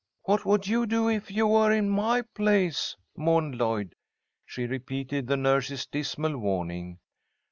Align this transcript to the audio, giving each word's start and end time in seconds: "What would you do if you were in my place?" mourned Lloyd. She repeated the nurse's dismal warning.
"What 0.23 0.47
would 0.47 0.65
you 0.65 0.87
do 0.87 1.09
if 1.09 1.29
you 1.29 1.45
were 1.45 1.71
in 1.71 1.87
my 1.87 2.23
place?" 2.23 2.95
mourned 3.15 3.59
Lloyd. 3.59 3.93
She 4.47 4.65
repeated 4.65 5.27
the 5.27 5.37
nurse's 5.37 5.85
dismal 5.85 6.39
warning. 6.39 6.97